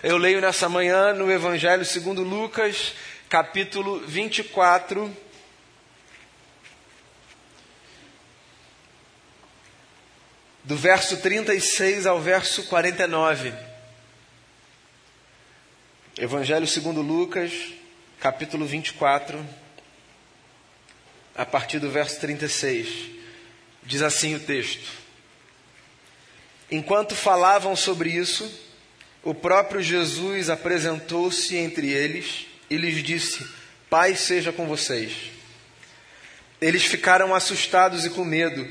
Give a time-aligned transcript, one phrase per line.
[0.00, 2.92] Eu leio nessa manhã no Evangelho segundo Lucas,
[3.28, 5.12] capítulo 24.
[10.62, 13.52] Do verso 36 ao verso 49.
[16.16, 17.52] Evangelho segundo Lucas,
[18.20, 19.44] capítulo 24,
[21.34, 23.10] a partir do verso 36.
[23.82, 24.92] Diz assim o texto:
[26.70, 28.67] Enquanto falavam sobre isso,
[29.22, 33.46] o próprio Jesus apresentou-se entre eles e lhes disse:
[33.90, 35.12] Paz seja com vocês.
[36.60, 38.66] Eles ficaram assustados e com medo,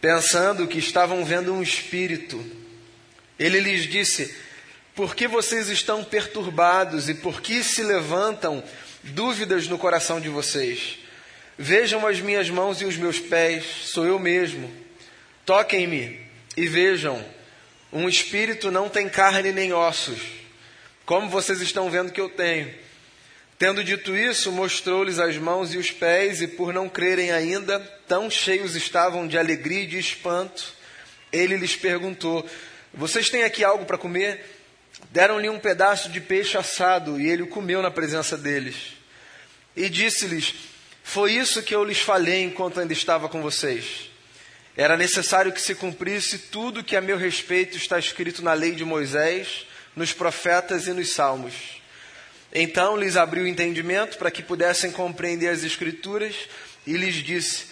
[0.00, 2.44] pensando que estavam vendo um espírito.
[3.38, 4.34] Ele lhes disse:
[4.94, 8.62] Por que vocês estão perturbados e por que se levantam
[9.02, 10.98] dúvidas no coração de vocês?
[11.58, 14.72] Vejam as minhas mãos e os meus pés, sou eu mesmo.
[15.44, 16.20] Toquem-me
[16.56, 17.24] e vejam
[17.92, 20.20] um espírito não tem carne nem ossos,
[21.04, 22.72] como vocês estão vendo que eu tenho.
[23.58, 28.30] Tendo dito isso, mostrou-lhes as mãos e os pés, e por não crerem ainda, tão
[28.30, 30.74] cheios estavam de alegria e de espanto,
[31.30, 32.44] ele lhes perguntou:
[32.92, 34.44] Vocês têm aqui algo para comer?
[35.10, 38.94] Deram-lhe um pedaço de peixe assado, e ele o comeu na presença deles.
[39.76, 40.54] E disse-lhes:
[41.04, 44.11] Foi isso que eu lhes falei enquanto ainda estava com vocês.
[44.76, 48.84] Era necessário que se cumprisse tudo que a meu respeito está escrito na lei de
[48.84, 51.82] Moisés, nos profetas e nos salmos.
[52.54, 56.34] Então lhes abriu o entendimento para que pudessem compreender as Escrituras
[56.86, 57.66] e lhes disse: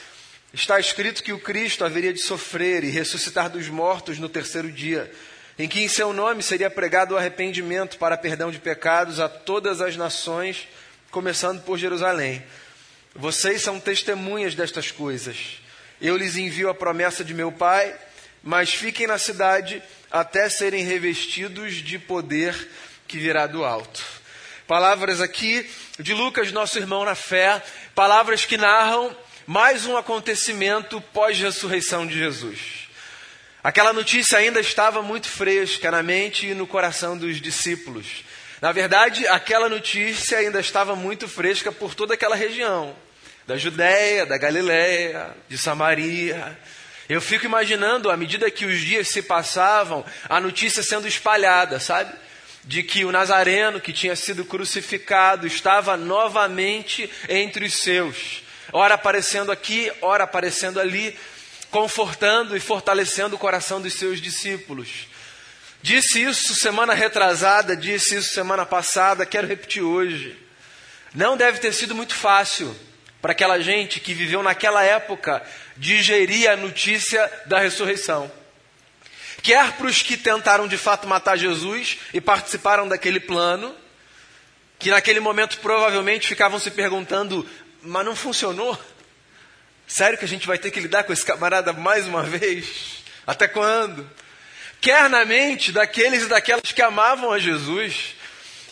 [0.53, 5.11] Está escrito que o Cristo haveria de sofrer e ressuscitar dos mortos no terceiro dia,
[5.59, 9.81] em que em seu nome seria pregado o arrependimento para perdão de pecados a todas
[9.81, 10.69] as nações,
[11.11, 12.43] começando por Jerusalém.
[13.15, 15.61] Vocês são testemunhas destas coisas.
[16.01, 17.95] Eu lhes envio a promessa de meu Pai,
[18.43, 22.55] mas fiquem na cidade até serem revestidos de poder
[23.07, 24.03] que virá do alto.
[24.67, 27.63] Palavras aqui de Lucas, nosso irmão na fé,
[27.95, 29.15] palavras que narram
[29.47, 32.89] mais um acontecimento pós-ressurreição de Jesus.
[33.63, 38.25] Aquela notícia ainda estava muito fresca na mente e no coração dos discípulos.
[38.63, 42.97] Na verdade, aquela notícia ainda estava muito fresca por toda aquela região
[43.51, 46.57] da Judéia, da Galiléia, de Samaria.
[47.09, 52.15] Eu fico imaginando, à medida que os dias se passavam, a notícia sendo espalhada, sabe?
[52.65, 59.51] De que o Nazareno, que tinha sido crucificado, estava novamente entre os seus, ora aparecendo
[59.51, 61.19] aqui, ora aparecendo ali,
[61.73, 65.09] confortando e fortalecendo o coração dos seus discípulos.
[65.83, 70.39] Disse isso semana retrasada, disse isso semana passada, quero repetir hoje.
[71.13, 72.77] Não deve ter sido muito fácil
[73.21, 75.43] para aquela gente que viveu naquela época
[75.77, 78.31] digerir a notícia da ressurreição.
[79.43, 83.75] Quer para os que tentaram de fato matar Jesus e participaram daquele plano,
[84.79, 87.49] que naquele momento provavelmente ficavam se perguntando:
[87.83, 88.79] mas não funcionou?
[89.87, 93.03] Sério que a gente vai ter que lidar com esse camarada mais uma vez?
[93.27, 94.09] Até quando?
[94.81, 98.15] Quer na mente daqueles e daquelas que amavam a Jesus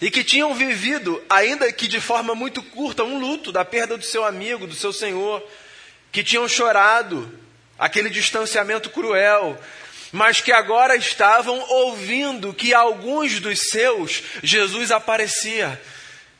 [0.01, 4.05] e que tinham vivido, ainda que de forma muito curta, um luto da perda do
[4.05, 5.43] seu amigo, do seu Senhor,
[6.13, 7.33] que tinham chorado
[7.79, 9.59] aquele distanciamento cruel,
[10.13, 15.81] mas que agora estavam ouvindo que alguns dos seus Jesus aparecia.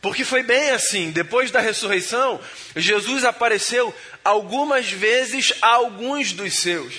[0.01, 2.41] Porque foi bem assim, depois da ressurreição,
[2.77, 3.93] Jesus apareceu
[4.25, 6.95] algumas vezes a alguns dos seus.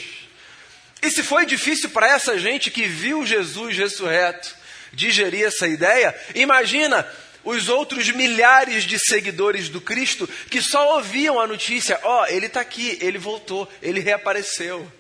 [1.01, 4.58] E se foi difícil para essa gente que viu Jesus ressurreto,
[4.93, 7.07] digerir essa ideia, imagina
[7.43, 12.47] os outros milhares de seguidores do Cristo que só ouviam a notícia: ó, oh, ele
[12.47, 14.91] está aqui, ele voltou, ele reapareceu.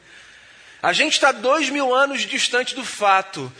[0.81, 3.51] A gente está dois mil anos distante do fato.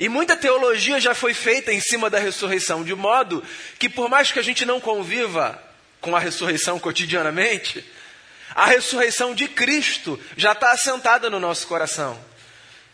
[0.00, 3.42] E muita teologia já foi feita em cima da ressurreição, de modo
[3.80, 5.60] que, por mais que a gente não conviva
[6.00, 7.84] com a ressurreição cotidianamente,
[8.54, 12.27] a ressurreição de Cristo já está assentada no nosso coração.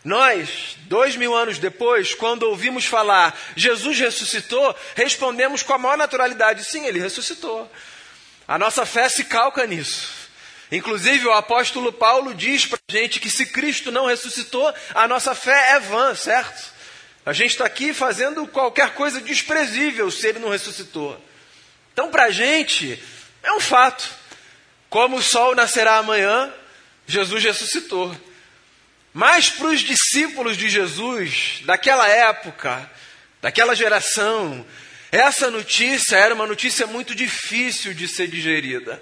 [0.05, 6.63] Nós, dois mil anos depois, quando ouvimos falar Jesus ressuscitou, respondemos com a maior naturalidade:
[6.63, 7.69] sim, ele ressuscitou.
[8.47, 10.07] A nossa fé se calca nisso.
[10.71, 15.33] Inclusive, o apóstolo Paulo diz para a gente que se Cristo não ressuscitou, a nossa
[15.33, 16.71] fé é vã, certo?
[17.25, 21.19] A gente está aqui fazendo qualquer coisa desprezível se ele não ressuscitou.
[21.93, 23.01] Então, para a gente,
[23.41, 24.07] é um fato.
[24.87, 26.53] Como o sol nascerá amanhã,
[27.07, 28.15] Jesus ressuscitou.
[29.15, 32.91] Mas para os discípulos de Jesus, daquela época,
[33.41, 34.65] daquela geração,
[35.09, 39.01] essa notícia era uma notícia muito difícil de ser digerida.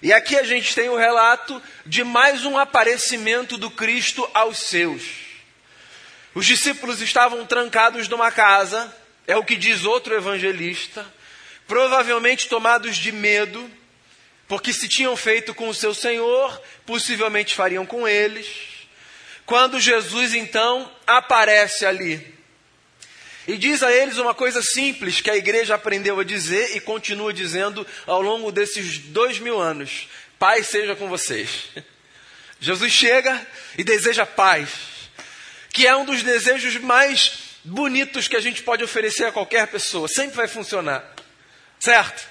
[0.00, 5.02] E aqui a gente tem o relato de mais um aparecimento do Cristo aos seus.
[6.32, 8.96] Os discípulos estavam trancados numa casa,
[9.26, 11.04] é o que diz outro evangelista,
[11.66, 13.68] provavelmente tomados de medo,
[14.46, 18.75] porque se tinham feito com o seu Senhor, possivelmente fariam com eles.
[19.46, 22.34] Quando Jesus então aparece ali
[23.46, 27.32] e diz a eles uma coisa simples que a igreja aprendeu a dizer e continua
[27.32, 30.08] dizendo ao longo desses dois mil anos:
[30.38, 31.70] Paz seja com vocês.
[32.58, 33.46] Jesus chega
[33.78, 34.96] e deseja paz
[35.76, 40.08] que é um dos desejos mais bonitos que a gente pode oferecer a qualquer pessoa.
[40.08, 41.04] Sempre vai funcionar.
[41.78, 42.26] Certo?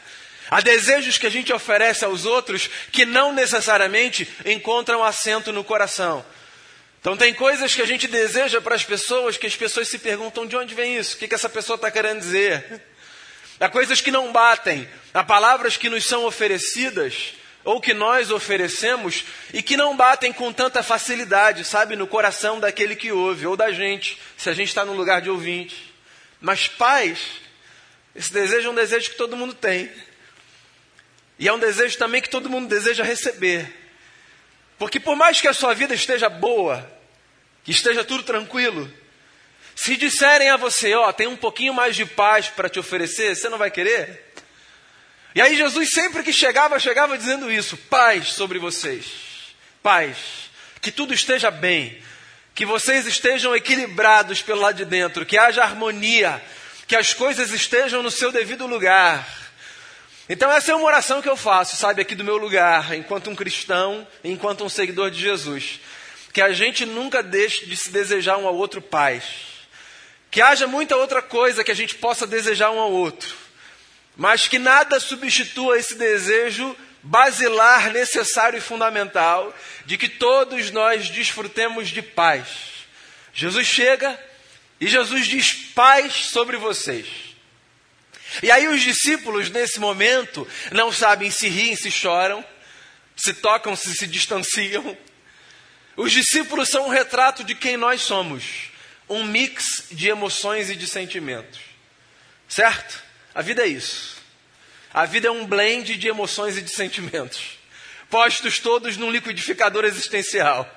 [0.50, 6.26] Há desejos que a gente oferece aos outros que não necessariamente encontram assento no coração.
[7.06, 10.44] Então, tem coisas que a gente deseja para as pessoas que as pessoas se perguntam
[10.44, 12.82] de onde vem isso, o que, que essa pessoa está querendo dizer.
[13.60, 19.24] Há coisas que não batem, há palavras que nos são oferecidas ou que nós oferecemos
[19.54, 23.72] e que não batem com tanta facilidade, sabe, no coração daquele que ouve, ou da
[23.72, 25.94] gente, se a gente está no lugar de ouvinte.
[26.42, 27.20] Mas paz,
[28.16, 29.92] esse desejo é um desejo que todo mundo tem.
[31.38, 33.72] E é um desejo também que todo mundo deseja receber.
[34.80, 36.95] Porque por mais que a sua vida esteja boa,
[37.66, 38.90] que esteja tudo tranquilo,
[39.76, 43.50] se disserem a você, ó, tem um pouquinho mais de paz para te oferecer, você
[43.50, 44.34] não vai querer?
[45.34, 49.06] E aí Jesus sempre que chegava, chegava dizendo isso: paz sobre vocês,
[49.84, 50.18] paz,
[50.80, 52.02] que tudo esteja bem,
[52.54, 56.42] que vocês estejam equilibrados pelo lado de dentro, que haja harmonia,
[56.88, 59.28] que as coisas estejam no seu devido lugar.
[60.30, 63.36] Então essa é uma oração que eu faço, sabe, aqui do meu lugar, enquanto um
[63.36, 65.82] cristão, enquanto um seguidor de Jesus.
[66.36, 69.24] Que a gente nunca deixe de se desejar um ao outro paz.
[70.30, 73.46] Que haja muita outra coisa que a gente possa desejar um ao outro
[74.16, 79.54] mas que nada substitua esse desejo basilar, necessário e fundamental
[79.86, 82.48] de que todos nós desfrutemos de paz.
[83.34, 84.18] Jesus chega
[84.80, 87.08] e Jesus diz paz sobre vocês.
[88.42, 92.44] E aí os discípulos, nesse momento, não sabem se riem, se choram,
[93.16, 94.98] se tocam, se se distanciam.
[95.96, 98.72] Os discípulos são um retrato de quem nós somos,
[99.08, 101.60] um mix de emoções e de sentimentos.
[102.48, 103.02] Certo?
[103.34, 104.16] A vida é isso.
[104.94, 107.58] A vida é um blend de emoções e de sentimentos,
[108.10, 110.70] postos todos num liquidificador existencial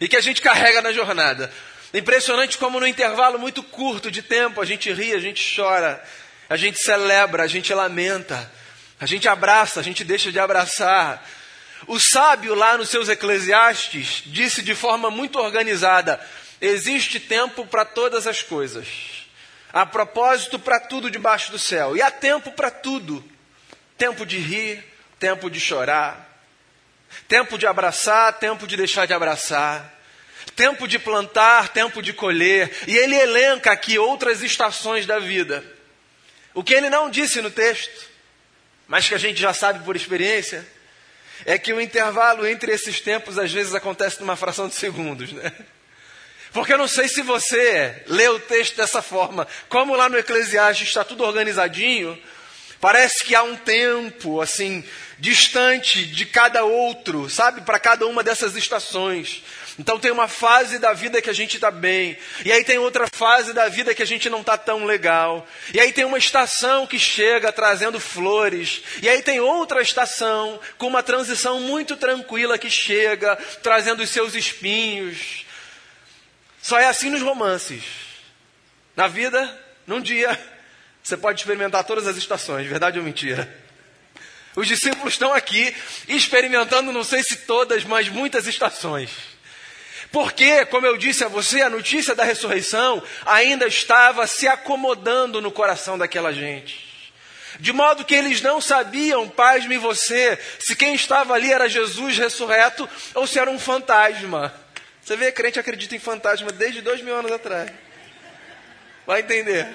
[0.00, 1.52] e que a gente carrega na jornada.
[1.92, 6.02] Impressionante como no intervalo muito curto de tempo a gente ri, a gente chora,
[6.48, 8.50] a gente celebra, a gente lamenta,
[8.98, 11.26] a gente abraça, a gente deixa de abraçar.
[11.86, 16.20] O sábio, lá nos seus Eclesiastes, disse de forma muito organizada:
[16.60, 18.86] existe tempo para todas as coisas.
[19.72, 21.96] Há propósito para tudo debaixo do céu.
[21.96, 23.22] E há tempo para tudo.
[23.98, 24.82] Tempo de rir,
[25.18, 26.40] tempo de chorar.
[27.28, 29.94] Tempo de abraçar, tempo de deixar de abraçar.
[30.54, 32.74] Tempo de plantar, tempo de colher.
[32.86, 35.62] E ele elenca aqui outras estações da vida.
[36.54, 38.08] O que ele não disse no texto,
[38.88, 40.66] mas que a gente já sabe por experiência,
[41.44, 45.52] é que o intervalo entre esses tempos às vezes acontece numa fração de segundos, né?
[46.52, 49.46] Porque eu não sei se você lê o texto dessa forma.
[49.68, 52.18] Como lá no Eclesiastes está tudo organizadinho,
[52.80, 54.82] parece que há um tempo, assim,
[55.18, 57.62] distante de cada outro, sabe?
[57.62, 59.42] Para cada uma dessas estações.
[59.78, 63.06] Então tem uma fase da vida que a gente está bem, e aí tem outra
[63.12, 66.86] fase da vida que a gente não está tão legal, e aí tem uma estação
[66.86, 72.70] que chega trazendo flores, e aí tem outra estação com uma transição muito tranquila que
[72.70, 75.44] chega trazendo os seus espinhos.
[76.62, 77.84] Só é assim nos romances.
[78.96, 80.40] Na vida, num dia,
[81.02, 83.65] você pode experimentar todas as estações, verdade ou mentira?
[84.56, 85.76] Os discípulos estão aqui
[86.08, 89.10] experimentando, não sei se todas, mas muitas estações.
[90.10, 95.52] Porque, como eu disse a você, a notícia da ressurreição ainda estava se acomodando no
[95.52, 96.86] coração daquela gente.
[97.60, 102.88] De modo que eles não sabiam, pasme você, se quem estava ali era Jesus ressurreto
[103.14, 104.54] ou se era um fantasma.
[105.02, 107.70] Você vê, crente acredita em fantasma desde dois mil anos atrás.
[109.06, 109.68] Vai entender.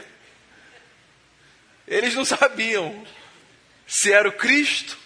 [1.87, 3.05] Eles não sabiam
[3.91, 4.97] se era o Cristo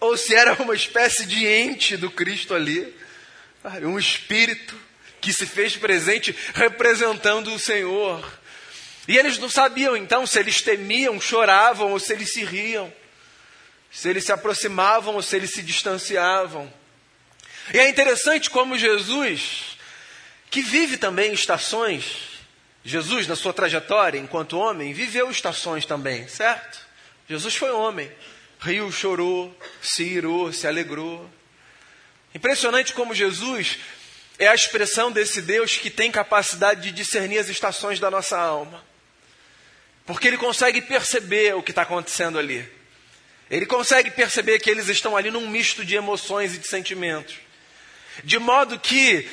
[0.00, 2.92] ou se era uma espécie de ente do Cristo ali,
[3.84, 4.74] um espírito
[5.20, 8.28] que se fez presente representando o Senhor.
[9.06, 12.92] E eles não sabiam então se eles temiam, choravam ou se eles se riam,
[13.88, 16.72] se eles se aproximavam ou se eles se distanciavam.
[17.72, 19.78] E é interessante como Jesus,
[20.50, 22.16] que vive também estações,
[22.84, 26.90] Jesus, na sua trajetória enquanto homem, viveu estações também, certo?
[27.28, 28.10] Jesus foi homem,
[28.60, 31.28] riu, chorou, se irou, se alegrou.
[32.34, 33.78] Impressionante como Jesus,
[34.38, 38.82] é a expressão desse Deus que tem capacidade de discernir as estações da nossa alma.
[40.04, 42.68] Porque ele consegue perceber o que está acontecendo ali.
[43.50, 47.36] Ele consegue perceber que eles estão ali num misto de emoções e de sentimentos.
[48.24, 49.28] De modo que,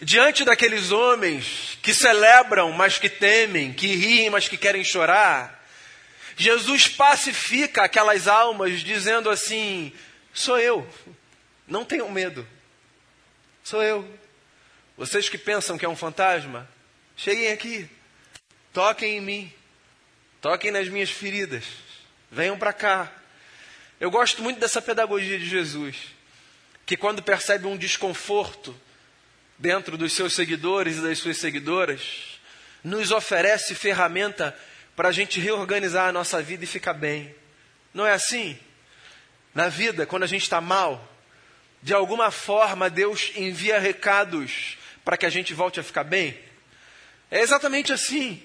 [0.00, 5.53] diante daqueles homens que celebram, mas que temem, que riem, mas que querem chorar,
[6.36, 9.92] Jesus pacifica aquelas almas dizendo assim:
[10.32, 10.88] sou eu,
[11.66, 12.46] não tenham medo,
[13.62, 14.08] sou eu.
[14.96, 16.68] Vocês que pensam que é um fantasma,
[17.16, 17.88] cheguem aqui,
[18.72, 19.52] toquem em mim,
[20.40, 21.64] toquem nas minhas feridas,
[22.30, 23.12] venham para cá.
[24.00, 25.96] Eu gosto muito dessa pedagogia de Jesus,
[26.84, 28.78] que quando percebe um desconforto
[29.58, 32.40] dentro dos seus seguidores e das suas seguidoras,
[32.82, 34.56] nos oferece ferramenta
[34.96, 37.34] para a gente reorganizar a nossa vida e ficar bem.
[37.92, 38.58] Não é assim?
[39.54, 41.12] Na vida, quando a gente está mal,
[41.82, 46.38] de alguma forma Deus envia recados para que a gente volte a ficar bem?
[47.30, 48.42] É exatamente assim.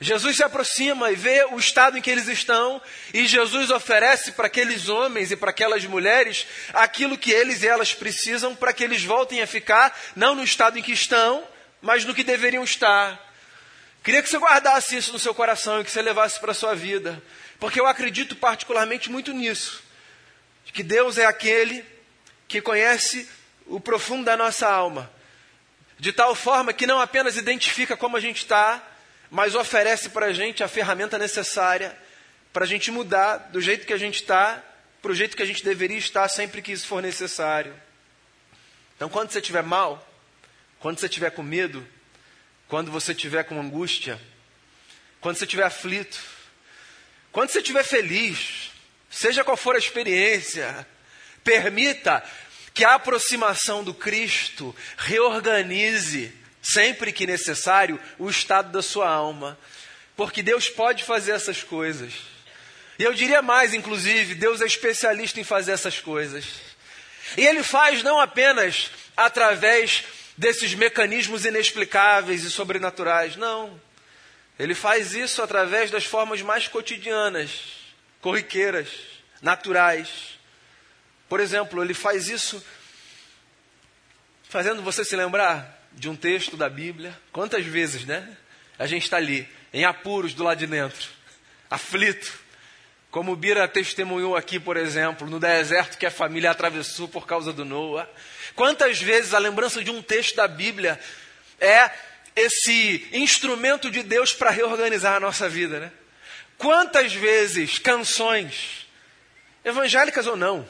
[0.00, 2.82] Jesus se aproxima e vê o estado em que eles estão,
[3.14, 7.94] e Jesus oferece para aqueles homens e para aquelas mulheres aquilo que eles e elas
[7.94, 11.46] precisam para que eles voltem a ficar, não no estado em que estão,
[11.80, 13.31] mas no que deveriam estar.
[14.02, 16.74] Queria que você guardasse isso no seu coração e que você levasse para a sua
[16.74, 17.22] vida,
[17.60, 19.82] porque eu acredito particularmente muito nisso,
[20.72, 21.84] que Deus é aquele
[22.48, 23.28] que conhece
[23.66, 25.10] o profundo da nossa alma,
[25.98, 28.82] de tal forma que não apenas identifica como a gente está,
[29.30, 31.96] mas oferece para a gente a ferramenta necessária
[32.52, 34.62] para a gente mudar do jeito que a gente está
[35.00, 37.74] para o jeito que a gente deveria estar sempre que isso for necessário.
[38.94, 40.06] Então, quando você estiver mal,
[40.78, 41.84] quando você estiver com medo,
[42.72, 44.18] quando você estiver com angústia,
[45.20, 46.18] quando você estiver aflito,
[47.30, 48.70] quando você estiver feliz,
[49.10, 50.86] seja qual for a experiência,
[51.44, 52.24] permita
[52.72, 59.58] que a aproximação do Cristo reorganize sempre que necessário, o estado da sua alma.
[60.16, 62.14] Porque Deus pode fazer essas coisas.
[62.98, 66.46] E eu diria mais, inclusive, Deus é especialista em fazer essas coisas.
[67.36, 70.04] E Ele faz não apenas através
[70.42, 73.80] desses mecanismos inexplicáveis e sobrenaturais, não.
[74.58, 77.60] Ele faz isso através das formas mais cotidianas,
[78.20, 78.88] corriqueiras,
[79.40, 80.36] naturais.
[81.28, 82.62] Por exemplo, ele faz isso
[84.48, 87.16] fazendo você se lembrar de um texto da Bíblia.
[87.30, 88.36] Quantas vezes, né?
[88.76, 91.08] A gente está ali, em apuros do lado de dentro,
[91.70, 92.40] aflito.
[93.12, 97.64] Como Bira testemunhou aqui, por exemplo, no deserto que a família atravessou por causa do
[97.64, 98.08] Noah.
[98.54, 100.98] Quantas vezes a lembrança de um texto da Bíblia
[101.60, 101.90] é
[102.34, 105.92] esse instrumento de Deus para reorganizar a nossa vida, né?
[106.58, 108.86] Quantas vezes canções,
[109.64, 110.66] evangélicas ou não,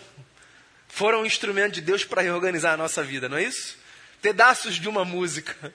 [0.89, 3.83] foram um instrumento de Deus para reorganizar a nossa vida, não é isso?
[4.23, 5.75] pedaços de uma música.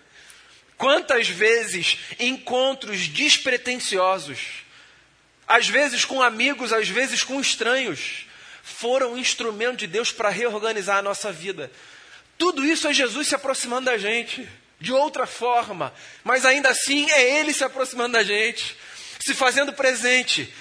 [0.78, 4.64] Quantas vezes encontros despretensiosos,
[5.46, 8.26] às vezes com amigos, às vezes com estranhos,
[8.64, 11.70] foram um instrumento de Deus para reorganizar a nossa vida.
[12.38, 14.48] Tudo isso é Jesus se aproximando da gente,
[14.80, 18.78] de outra forma, mas ainda assim é Ele se aproximando da gente,
[19.20, 20.54] se fazendo presente,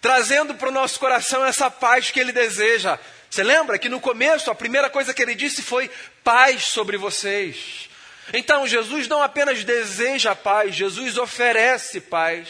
[0.00, 2.98] trazendo para o nosso coração essa paz que Ele deseja,
[3.30, 5.88] você lembra que no começo a primeira coisa que ele disse foi
[6.24, 7.88] paz sobre vocês.
[8.34, 12.48] Então Jesus não apenas deseja paz, Jesus oferece paz.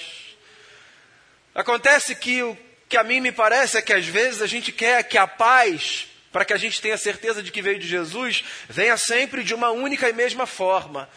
[1.54, 2.56] Acontece que o
[2.88, 6.08] que a mim me parece é que às vezes a gente quer que a paz,
[6.32, 9.70] para que a gente tenha certeza de que veio de Jesus, venha sempre de uma
[9.70, 11.08] única e mesma forma,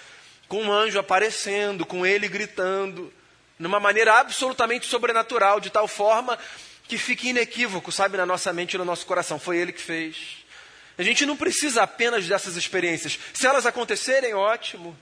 [0.48, 3.14] com um anjo aparecendo, com ele gritando,
[3.60, 6.38] numa maneira absolutamente sobrenatural, de tal forma
[6.88, 9.40] que fique inequívoco, sabe, na nossa mente e no nosso coração.
[9.40, 10.44] Foi Ele que fez.
[10.98, 13.18] A gente não precisa apenas dessas experiências.
[13.34, 14.98] Se elas acontecerem, ótimo.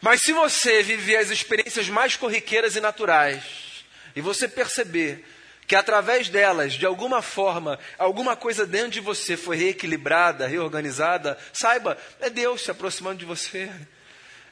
[0.00, 3.42] Mas se você viver as experiências mais corriqueiras e naturais,
[4.14, 5.24] e você perceber
[5.66, 11.98] que através delas, de alguma forma, alguma coisa dentro de você foi reequilibrada, reorganizada, saiba,
[12.20, 13.70] é Deus se aproximando de você.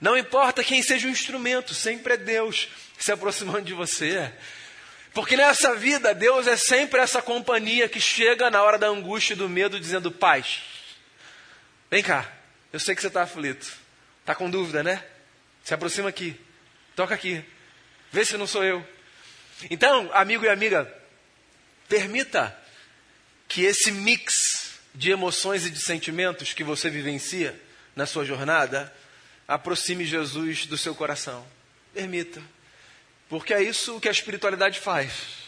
[0.00, 2.68] Não importa quem seja o instrumento, sempre é Deus
[2.98, 4.32] se aproximando de você.
[5.12, 9.36] Porque nessa vida, Deus é sempre essa companhia que chega na hora da angústia e
[9.36, 10.62] do medo, dizendo: Paz,
[11.88, 12.28] vem cá,
[12.72, 13.72] eu sei que você está aflito,
[14.20, 15.04] está com dúvida, né?
[15.62, 16.38] Se aproxima aqui,
[16.96, 17.44] toca aqui,
[18.10, 18.84] vê se não sou eu.
[19.70, 20.92] Então, amigo e amiga,
[21.88, 22.56] permita
[23.48, 27.60] que esse mix de emoções e de sentimentos que você vivencia
[27.96, 28.92] na sua jornada
[29.46, 31.46] aproxime Jesus do seu coração.
[31.92, 32.42] Permita.
[33.28, 35.44] Porque é isso que a espiritualidade faz.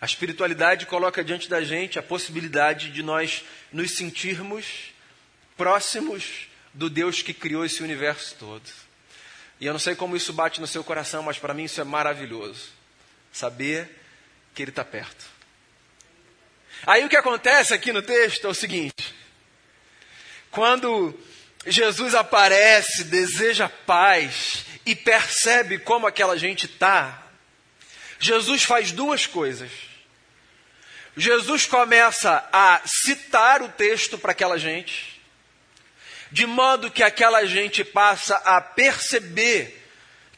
[0.00, 4.92] A espiritualidade coloca diante da gente a possibilidade de nós nos sentirmos
[5.56, 8.68] próximos do Deus que criou esse universo todo.
[9.60, 11.84] E eu não sei como isso bate no seu coração, mas para mim isso é
[11.84, 12.70] maravilhoso.
[13.32, 13.88] Saber
[14.54, 15.24] que Ele está perto.
[16.86, 19.14] Aí o que acontece aqui no texto é o seguinte:
[20.50, 21.18] quando
[21.66, 27.22] Jesus aparece, deseja paz e percebe como aquela gente está,
[28.18, 29.70] Jesus faz duas coisas.
[31.16, 35.20] Jesus começa a citar o texto para aquela gente,
[36.30, 39.78] de modo que aquela gente passa a perceber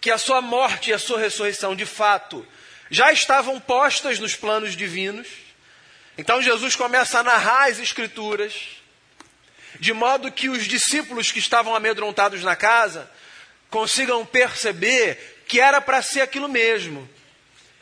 [0.00, 2.46] que a sua morte e a sua ressurreição, de fato,
[2.90, 5.43] já estavam postas nos planos divinos.
[6.16, 8.54] Então Jesus começa a narrar as Escrituras,
[9.80, 13.10] de modo que os discípulos que estavam amedrontados na casa
[13.68, 17.08] consigam perceber que era para ser aquilo mesmo.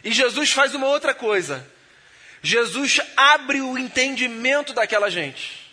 [0.02, 1.66] E Jesus faz uma outra coisa.
[2.42, 5.70] Jesus abre o entendimento daquela gente,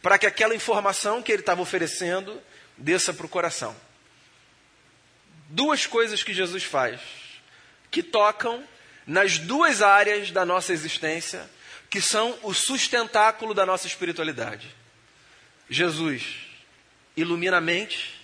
[0.00, 2.40] para que aquela informação que ele estava oferecendo
[2.78, 3.76] desça para o coração.
[5.48, 7.00] Duas coisas que Jesus faz,
[7.90, 8.64] que tocam
[9.06, 11.48] nas duas áreas da nossa existência,
[11.96, 14.68] que são o sustentáculo da nossa espiritualidade.
[15.70, 16.22] Jesus
[17.16, 18.20] ilumina a mente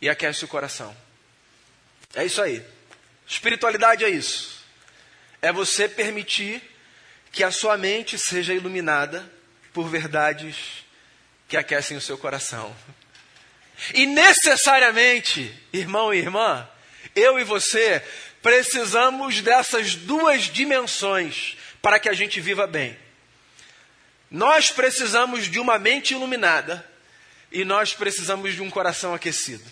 [0.00, 0.96] e aquece o coração.
[2.14, 2.64] É isso aí.
[3.26, 4.64] Espiritualidade é isso.
[5.42, 6.62] É você permitir
[7.30, 9.30] que a sua mente seja iluminada
[9.74, 10.56] por verdades
[11.46, 12.74] que aquecem o seu coração.
[13.92, 16.66] E necessariamente, irmão e irmã,
[17.14, 18.02] eu e você
[18.40, 22.96] precisamos dessas duas dimensões para que a gente viva bem.
[24.30, 26.84] Nós precisamos de uma mente iluminada
[27.50, 29.64] e nós precisamos de um coração aquecido.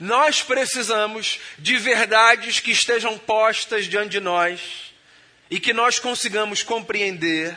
[0.00, 4.92] Nós precisamos de verdades que estejam postas diante de nós
[5.50, 7.56] e que nós consigamos compreender.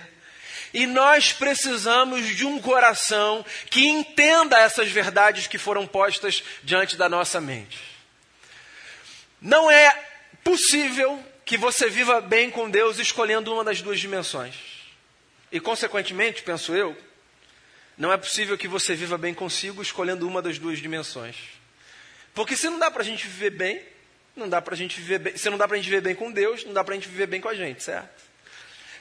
[0.74, 7.08] E nós precisamos de um coração que entenda essas verdades que foram postas diante da
[7.08, 7.80] nossa mente.
[9.42, 9.90] Não é
[10.44, 14.56] possível que você viva bem com Deus escolhendo uma das duas dimensões.
[15.52, 16.98] E, consequentemente, penso eu,
[17.98, 21.36] não é possível que você viva bem consigo escolhendo uma das duas dimensões.
[22.34, 23.82] Porque se não dá para a gente viver bem,
[24.36, 25.38] não dá pra gente viver bem.
[25.38, 27.40] Se não dá pra gente viver bem com Deus, não dá pra gente viver bem
[27.40, 28.24] com a gente, certo?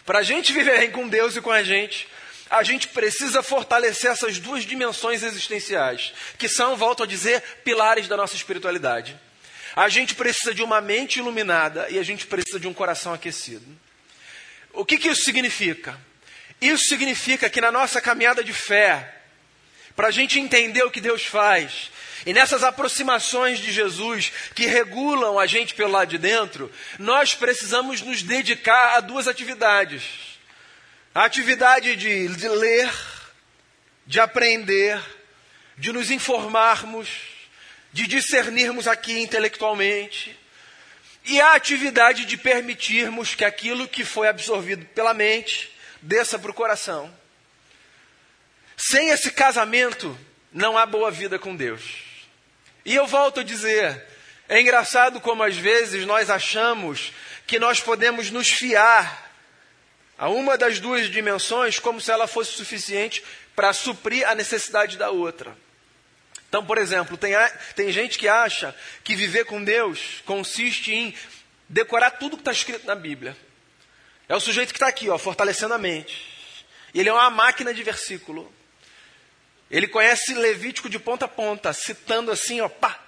[0.05, 2.07] Para a gente viver bem com Deus e com a gente,
[2.51, 8.17] a gente precisa fortalecer essas duas dimensões existenciais, que são, volto a dizer, pilares da
[8.17, 9.19] nossa espiritualidade.
[9.77, 13.67] A gente precisa de uma mente iluminada e a gente precisa de um coração aquecido.
[14.73, 15.99] O que, que isso significa?
[16.61, 19.23] Isso significa que na nossa caminhada de fé,
[19.97, 21.91] para a gente entender o que Deus faz,
[22.27, 28.01] e nessas aproximações de Jesus que regulam a gente pelo lado de dentro, nós precisamos
[28.01, 30.05] nos dedicar a duas atividades:
[31.15, 32.93] a atividade de, de ler,
[34.07, 35.01] de aprender,
[35.77, 37.34] de nos informarmos,
[37.95, 40.37] de discernirmos aqui intelectualmente,
[41.25, 46.55] e a atividade de permitirmos que aquilo que foi absorvido pela mente desça para o
[46.55, 47.09] coração.
[48.77, 50.19] Sem esse casamento,
[50.53, 52.03] não há boa vida com Deus.
[52.85, 54.05] E eu volto a dizer:
[54.49, 57.13] é engraçado como às vezes nós achamos
[57.47, 59.33] que nós podemos nos fiar
[60.19, 63.23] a uma das duas dimensões como se ela fosse suficiente
[63.55, 65.57] para suprir a necessidade da outra.
[66.55, 67.33] Então, por exemplo, tem,
[67.75, 71.13] tem gente que acha que viver com Deus consiste em
[71.69, 73.37] decorar tudo que está escrito na Bíblia.
[74.29, 76.25] É o sujeito que está aqui, ó, fortalecendo a mente.
[76.95, 78.55] Ele é uma máquina de versículo.
[79.69, 83.01] Ele conhece Levítico de ponta a ponta, citando assim, ó, pá.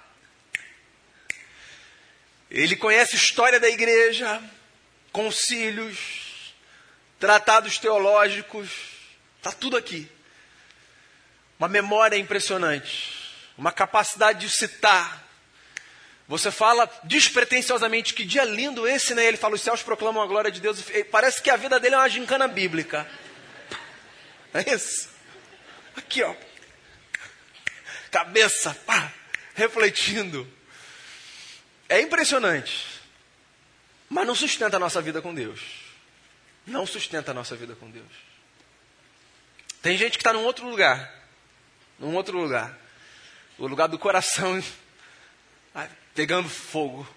[2.51, 4.43] Ele conhece história da igreja,
[5.13, 6.53] concílios,
[7.17, 8.69] tratados teológicos,
[9.37, 10.11] está tudo aqui.
[11.57, 13.16] Uma memória impressionante,
[13.57, 15.25] uma capacidade de citar.
[16.27, 19.25] Você fala despretensiosamente que dia lindo esse, né?
[19.25, 20.83] Ele fala: os céus proclamam a glória de Deus.
[21.11, 23.09] Parece que a vida dele é uma gincana bíblica.
[24.53, 25.09] É isso?
[25.95, 26.35] Aqui, ó
[28.17, 29.11] cabeça, pá,
[29.53, 30.51] refletindo.
[31.87, 32.85] É impressionante.
[34.09, 35.61] Mas não sustenta a nossa vida com Deus.
[36.65, 38.11] Não sustenta a nossa vida com Deus.
[39.81, 41.13] Tem gente que está num outro lugar.
[41.99, 42.77] Num outro lugar.
[43.57, 44.63] O lugar do coração
[46.13, 47.07] pegando fogo.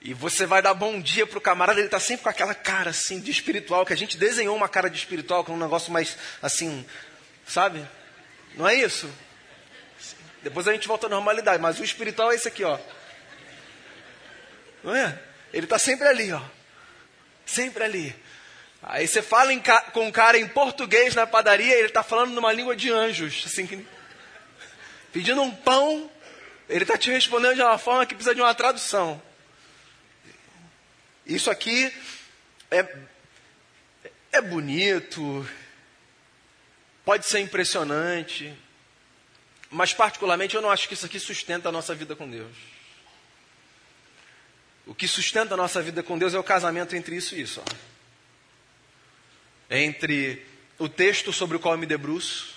[0.00, 3.20] E você vai dar bom dia pro camarada, ele está sempre com aquela cara assim
[3.20, 6.84] de espiritual, que a gente desenhou uma cara de espiritual com um negócio mais assim,
[7.46, 7.86] sabe?
[8.56, 9.08] Não é isso?
[10.42, 12.78] Depois a gente volta à normalidade, mas o espiritual é esse aqui, ó.
[14.82, 15.18] Não é?
[15.52, 16.42] Ele está sempre ali, ó.
[17.46, 18.16] Sempre ali.
[18.82, 19.52] Aí você fala
[19.92, 23.66] com um cara em português na padaria, ele está falando numa língua de anjos, assim
[23.66, 23.86] que
[25.12, 26.10] pedindo um pão,
[26.68, 29.20] ele está te respondendo de uma forma que precisa de uma tradução.
[31.26, 31.92] Isso aqui
[32.70, 32.96] é,
[34.32, 35.46] é bonito,
[37.04, 38.52] pode ser impressionante,
[39.70, 42.56] mas particularmente eu não acho que isso aqui sustenta a nossa vida com Deus.
[44.86, 47.60] O que sustenta a nossa vida com Deus é o casamento entre isso e isso.
[47.60, 47.74] Ó.
[49.70, 50.44] Entre
[50.78, 52.51] o texto sobre o qual eu me debruço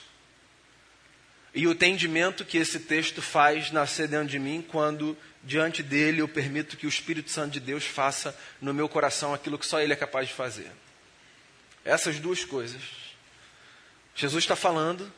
[1.56, 6.28] e o entendimento que esse texto faz nascer dentro de mim quando, diante dele, eu
[6.28, 9.94] permito que o Espírito Santo de Deus faça no meu coração aquilo que só ele
[9.94, 10.70] é capaz de fazer.
[11.86, 12.82] Essas duas coisas.
[14.14, 15.10] Jesus está falando,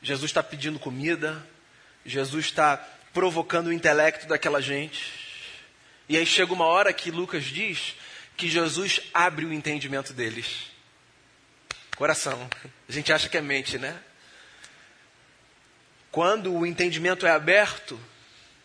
[0.00, 1.44] Jesus está pedindo comida,
[2.06, 2.76] Jesus está
[3.12, 5.12] provocando o intelecto daquela gente.
[6.08, 7.96] E aí chega uma hora que Lucas diz
[8.36, 10.70] que Jesus abre o entendimento deles.
[11.96, 12.48] Coração.
[12.88, 14.00] A gente acha que é mente, né?
[16.10, 17.98] Quando o entendimento é aberto,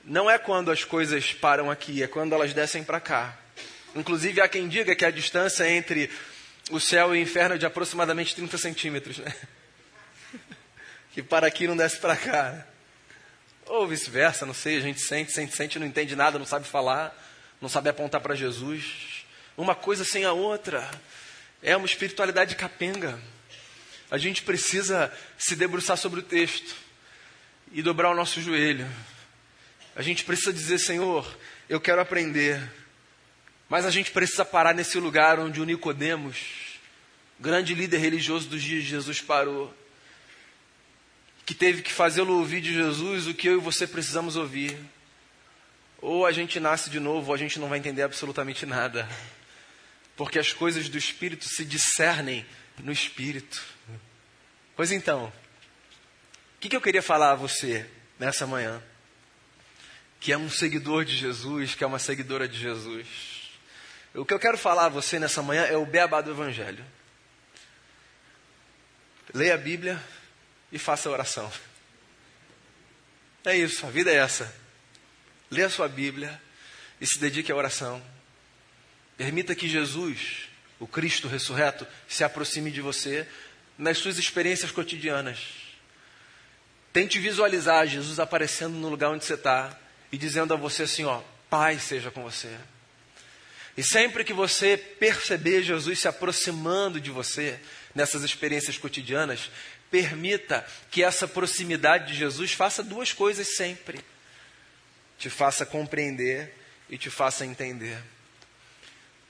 [0.03, 3.37] não é quando as coisas param aqui, é quando elas descem para cá.
[3.95, 6.09] Inclusive, há quem diga que a distância entre
[6.71, 9.33] o céu e o inferno é de aproximadamente 30 centímetros, né?
[11.13, 12.67] Que para aqui não desce para cá.
[13.67, 17.15] Ou vice-versa, não sei, a gente sente, sente, sente, não entende nada, não sabe falar,
[17.61, 19.23] não sabe apontar para Jesus.
[19.55, 20.89] Uma coisa sem a outra.
[21.63, 23.17] É uma espiritualidade capenga.
[24.11, 26.84] A gente precisa se debruçar sobre o texto
[27.75, 28.89] e dobrar o nosso joelho.
[29.97, 31.27] A gente precisa dizer, Senhor,
[31.67, 32.63] eu quero aprender.
[33.67, 36.37] Mas a gente precisa parar nesse lugar onde o Nicodemos,
[37.37, 39.75] grande líder religioso dos dias de Jesus, parou.
[41.45, 44.77] Que teve que fazê-lo ouvir de Jesus o que eu e você precisamos ouvir.
[45.99, 49.05] Ou a gente nasce de novo, ou a gente não vai entender absolutamente nada.
[50.15, 52.45] Porque as coisas do Espírito se discernem
[52.79, 53.61] no Espírito.
[54.77, 55.31] Pois então,
[56.55, 57.89] o que, que eu queria falar a você
[58.19, 58.81] nessa manhã?
[60.19, 63.07] Que é um seguidor de Jesus, que é uma seguidora de Jesus.
[64.13, 66.83] O que eu quero falar a você nessa manhã é o beabá do Evangelho.
[69.33, 70.01] Leia a Bíblia
[70.71, 71.51] e faça a oração.
[73.43, 74.55] É isso, a vida é essa.
[75.51, 76.41] Leia a sua Bíblia
[76.99, 78.01] e se dedique à oração.
[79.17, 83.27] Permita que Jesus, o Cristo ressurreto, se aproxime de você
[83.77, 85.64] nas suas experiências cotidianas.
[86.95, 89.77] Tente visualizar Jesus aparecendo no lugar onde você está
[90.13, 92.57] e dizendo a você assim: ó, Pai seja com você.
[93.75, 97.59] E sempre que você perceber Jesus se aproximando de você
[97.93, 99.51] nessas experiências cotidianas,
[99.91, 103.99] permita que essa proximidade de Jesus faça duas coisas sempre:
[105.19, 106.55] te faça compreender
[106.89, 108.01] e te faça entender.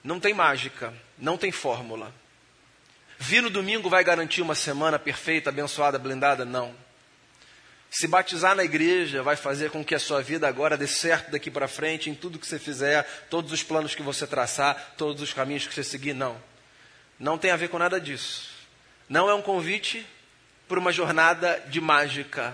[0.04, 2.14] Não tem mágica, não tem fórmula.
[3.18, 6.46] Vir no domingo vai garantir uma semana perfeita, abençoada, blindada?
[6.46, 6.85] Não.
[7.98, 11.50] Se batizar na igreja vai fazer com que a sua vida agora dê certo daqui
[11.50, 15.32] para frente em tudo que você fizer, todos os planos que você traçar, todos os
[15.32, 16.14] caminhos que você seguir?
[16.14, 16.36] Não.
[17.18, 18.50] Não tem a ver com nada disso.
[19.08, 20.06] Não é um convite
[20.68, 22.54] para uma jornada de mágica.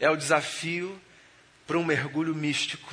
[0.00, 1.00] É o desafio
[1.64, 2.92] para um mergulho místico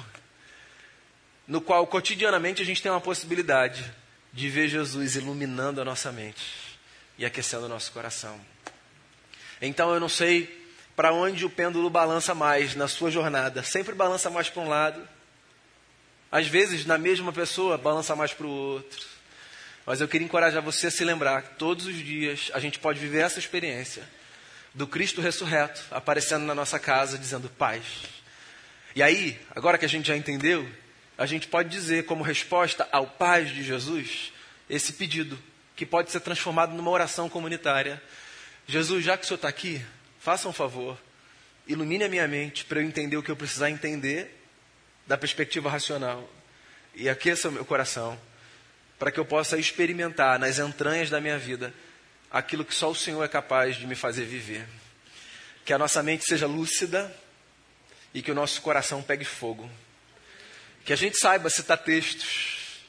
[1.48, 3.92] no qual cotidianamente a gente tem uma possibilidade
[4.32, 6.78] de ver Jesus iluminando a nossa mente
[7.18, 8.40] e aquecendo o nosso coração.
[9.60, 10.63] Então eu não sei
[10.96, 13.64] para onde o pêndulo balança mais na sua jornada.
[13.64, 15.08] Sempre balança mais para um lado.
[16.32, 19.06] Às vezes, na mesma pessoa, balança mais para o outro.
[19.86, 23.00] Mas eu queria encorajar você a se lembrar que todos os dias a gente pode
[23.00, 24.08] viver essa experiência
[24.74, 27.84] do Cristo ressurreto aparecendo na nossa casa dizendo paz.
[28.96, 30.68] E aí, agora que a gente já entendeu,
[31.18, 34.32] a gente pode dizer, como resposta ao paz de Jesus,
[34.70, 35.38] esse pedido,
[35.76, 38.02] que pode ser transformado numa oração comunitária.
[38.68, 39.84] Jesus, já que o Senhor está aqui,
[40.24, 40.98] faça um favor,
[41.68, 44.42] ilumine a minha mente para eu entender o que eu precisar entender
[45.06, 46.32] da perspectiva racional
[46.96, 48.18] e aqueça o meu coração
[48.98, 51.74] para que eu possa experimentar nas entranhas da minha vida
[52.32, 54.66] aquilo que só o Senhor é capaz de me fazer viver.
[55.66, 57.14] Que a nossa mente seja lúcida
[58.14, 59.70] e que o nosso coração pegue fogo.
[60.86, 62.80] Que a gente saiba citar textos.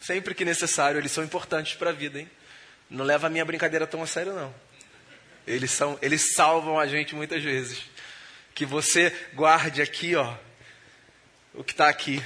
[0.00, 2.30] Sempre que necessário, eles são importantes para a vida, hein?
[2.88, 4.54] Não leva a minha brincadeira tão a sério, não.
[5.46, 7.82] Eles, são, eles salvam a gente muitas vezes.
[8.54, 10.34] Que você guarde aqui, ó,
[11.52, 12.22] o que está aqui.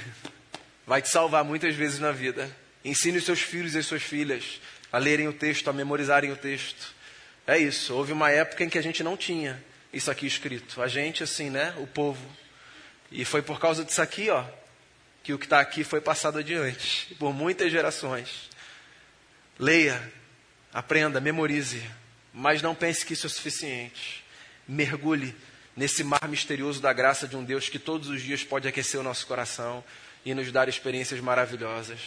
[0.85, 2.49] Vai te salvar muitas vezes na vida.
[2.83, 4.59] Ensine os seus filhos e as suas filhas
[4.91, 6.93] a lerem o texto, a memorizarem o texto.
[7.45, 7.93] É isso.
[7.93, 10.81] Houve uma época em que a gente não tinha isso aqui escrito.
[10.81, 11.73] A gente, assim, né?
[11.77, 12.23] O povo.
[13.11, 14.45] E foi por causa disso aqui, ó,
[15.23, 18.49] que o que está aqui foi passado adiante por muitas gerações.
[19.57, 20.01] Leia,
[20.71, 21.83] aprenda, memorize,
[22.33, 24.23] mas não pense que isso é suficiente.
[24.67, 25.35] Mergulhe
[25.75, 29.03] nesse mar misterioso da graça de um Deus que todos os dias pode aquecer o
[29.03, 29.83] nosso coração
[30.25, 31.99] e nos dar experiências maravilhosas.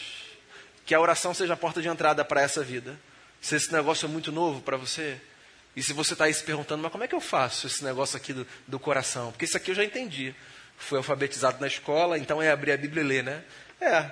[0.85, 2.99] Que a oração seja a porta de entrada para essa vida.
[3.41, 5.21] Se esse negócio é muito novo para você,
[5.75, 8.17] e se você está aí se perguntando, mas como é que eu faço esse negócio
[8.17, 9.33] aqui do, do coração?
[9.33, 10.35] Porque isso aqui eu já entendi.
[10.77, 13.43] Fui alfabetizado na escola, então é abrir a Bíblia e ler, né?
[13.81, 14.11] É.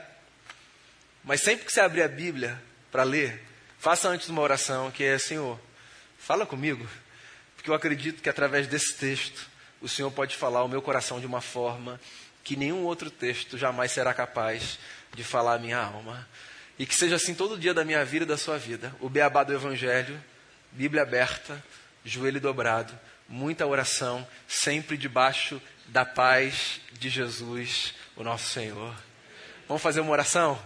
[1.22, 3.44] Mas sempre que você abrir a Bíblia para ler,
[3.78, 5.60] faça antes uma oração que é: Senhor,
[6.20, 6.88] fala comigo.
[7.56, 9.48] Porque eu acredito que através desse texto,
[9.80, 12.00] o Senhor pode falar ao meu coração de uma forma
[12.44, 14.78] que nenhum outro texto jamais será capaz
[15.14, 16.28] de falar a minha alma.
[16.78, 18.94] E que seja assim todo dia da minha vida e da sua vida.
[19.00, 20.22] O beabá do Evangelho,
[20.72, 21.62] Bíblia aberta,
[22.04, 28.94] joelho dobrado, muita oração, sempre debaixo da paz de Jesus, o nosso Senhor.
[29.68, 30.60] Vamos fazer uma oração?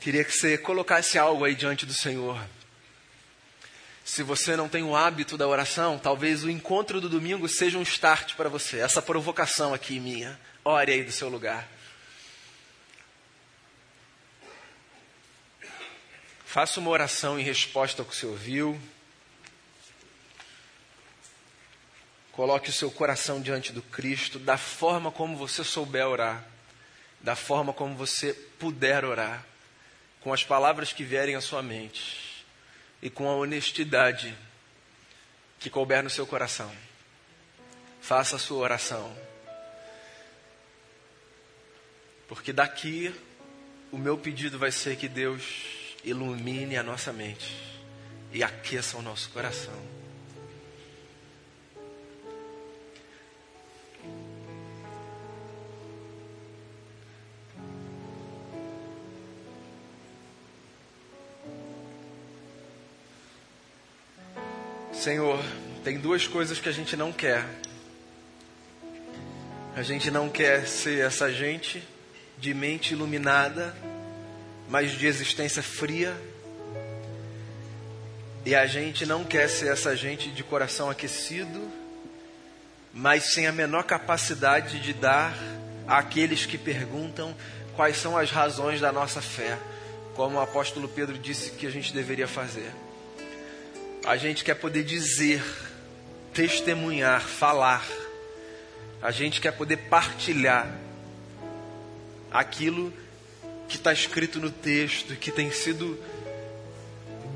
[0.00, 2.40] Queria que você colocasse algo aí diante do Senhor.
[4.08, 7.82] Se você não tem o hábito da oração, talvez o encontro do domingo seja um
[7.82, 8.78] start para você.
[8.78, 10.40] Essa provocação aqui minha.
[10.64, 11.68] Ore aí do seu lugar.
[16.46, 18.80] Faça uma oração em resposta ao que você ouviu.
[22.32, 26.42] Coloque o seu coração diante do Cristo da forma como você souber orar,
[27.20, 29.44] da forma como você puder orar,
[30.22, 32.27] com as palavras que vierem à sua mente
[33.00, 34.36] e com a honestidade
[35.58, 36.70] que couber no seu coração.
[38.00, 39.16] Faça a sua oração.
[42.28, 43.14] Porque daqui
[43.90, 45.42] o meu pedido vai ser que Deus
[46.04, 47.56] ilumine a nossa mente
[48.32, 49.97] e aqueça o nosso coração.
[65.08, 65.42] Senhor,
[65.82, 67.42] tem duas coisas que a gente não quer.
[69.74, 71.82] A gente não quer ser essa gente
[72.36, 73.74] de mente iluminada
[74.68, 76.14] mas de existência fria.
[78.44, 81.72] E a gente não quer ser essa gente de coração aquecido,
[82.92, 85.34] mas sem a menor capacidade de dar
[85.86, 87.34] àqueles que perguntam
[87.74, 89.58] quais são as razões da nossa fé,
[90.14, 92.87] como o apóstolo Pedro disse que a gente deveria fazer.
[94.08, 95.44] A gente quer poder dizer,
[96.32, 97.86] testemunhar, falar.
[99.02, 100.74] A gente quer poder partilhar
[102.30, 102.90] aquilo
[103.68, 105.98] que está escrito no texto, que tem sido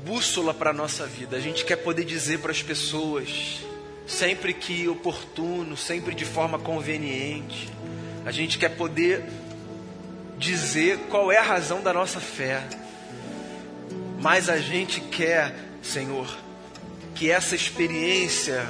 [0.03, 1.37] bússola para a nossa vida.
[1.37, 3.59] A gente quer poder dizer para as pessoas,
[4.07, 7.71] sempre que oportuno, sempre de forma conveniente,
[8.25, 9.23] a gente quer poder
[10.39, 12.67] dizer qual é a razão da nossa fé.
[14.19, 16.41] Mas a gente quer, Senhor,
[17.15, 18.65] que essa experiência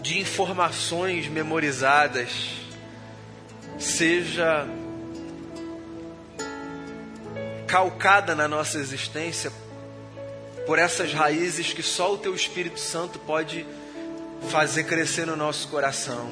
[0.00, 2.50] de informações memorizadas
[3.78, 4.66] seja
[7.66, 9.52] calcada na nossa existência
[10.66, 13.66] por essas raízes que só o Teu Espírito Santo pode
[14.48, 16.30] fazer crescer no nosso coração.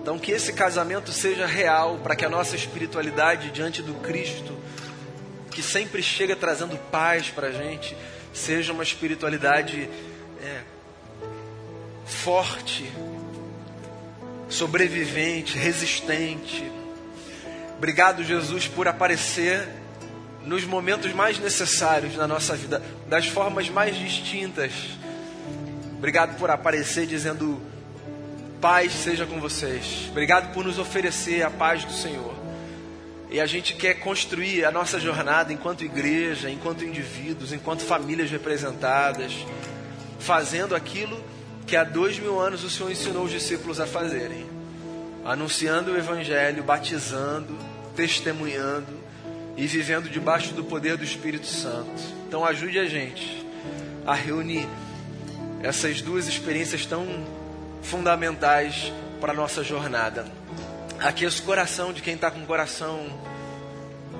[0.00, 4.56] Então, que esse casamento seja real, para que a nossa espiritualidade diante do Cristo,
[5.50, 7.94] que sempre chega trazendo paz para a gente,
[8.32, 9.88] seja uma espiritualidade
[10.42, 10.60] é,
[12.04, 12.90] forte,
[14.48, 16.70] sobrevivente, resistente.
[17.76, 19.68] Obrigado, Jesus, por aparecer
[20.44, 24.72] nos momentos mais necessários na nossa vida, das formas mais distintas.
[25.96, 27.60] Obrigado por aparecer dizendo:
[28.60, 30.08] paz seja com vocês.
[30.10, 32.39] Obrigado por nos oferecer a paz do Senhor.
[33.30, 39.32] E a gente quer construir a nossa jornada enquanto igreja, enquanto indivíduos, enquanto famílias representadas,
[40.18, 41.22] fazendo aquilo
[41.64, 44.46] que há dois mil anos o Senhor ensinou os discípulos a fazerem:
[45.24, 47.56] anunciando o Evangelho, batizando,
[47.94, 48.98] testemunhando
[49.56, 52.02] e vivendo debaixo do poder do Espírito Santo.
[52.26, 53.46] Então ajude a gente
[54.04, 54.66] a reunir
[55.62, 57.06] essas duas experiências tão
[57.82, 60.26] fundamentais para a nossa jornada.
[61.00, 63.06] Aqueça o coração de quem está com o coração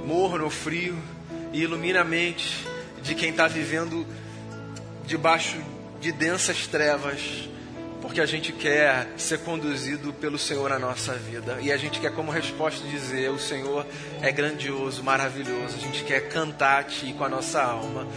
[0.06, 0.98] morno ou frio
[1.52, 2.66] e ilumina a mente
[3.02, 4.06] de quem está vivendo
[5.06, 5.58] debaixo
[6.00, 7.50] de densas trevas
[8.00, 11.58] porque a gente quer ser conduzido pelo Senhor na nossa vida.
[11.60, 13.86] E a gente quer, como resposta, dizer: O Senhor
[14.22, 15.76] é grandioso, maravilhoso.
[15.76, 18.08] A gente quer cantar a Ti com a nossa alma,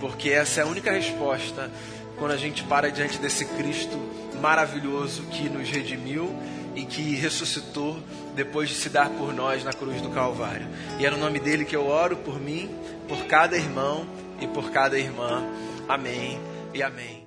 [0.00, 1.70] porque essa é a única resposta
[2.18, 3.96] quando a gente para diante desse Cristo
[4.40, 6.34] maravilhoso que nos redimiu
[6.78, 7.98] e que ressuscitou
[8.36, 10.68] depois de se dar por nós na cruz do Calvário.
[11.00, 12.70] E é no nome dele que eu oro por mim,
[13.08, 14.06] por cada irmão
[14.40, 15.42] e por cada irmã.
[15.88, 16.38] Amém
[16.72, 17.17] e amém.